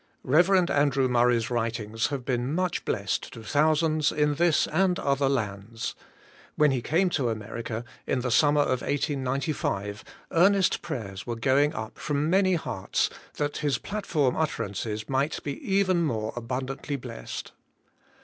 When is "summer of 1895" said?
8.31-10.03